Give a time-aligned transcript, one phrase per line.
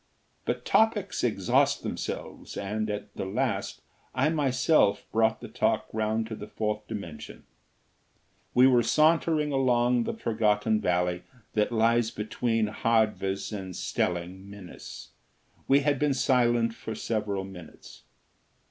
[0.45, 3.83] But topics exhaust themselves and, at the last,
[4.15, 7.43] I myself brought the talk round to the Fourth Dimension.
[8.55, 11.21] We were sauntering along the forgotten valley
[11.53, 15.09] that lies between Hardves and Stelling Minnis;
[15.67, 18.01] we had been silent for several minutes.